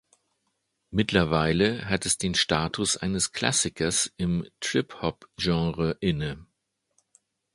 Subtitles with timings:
[0.89, 6.47] Mittlerweile hat es den Status eines Klassikers im Trip-Hop-Genre inne.